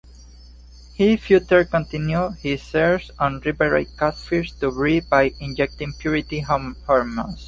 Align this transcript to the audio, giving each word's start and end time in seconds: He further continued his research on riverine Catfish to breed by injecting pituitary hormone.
He 0.95 1.15
further 1.15 1.63
continued 1.63 2.37
his 2.41 2.61
research 2.73 3.11
on 3.19 3.39
riverine 3.41 3.85
Catfish 3.99 4.51
to 4.53 4.71
breed 4.71 5.07
by 5.11 5.31
injecting 5.39 5.93
pituitary 5.93 6.39
hormone. 6.41 7.35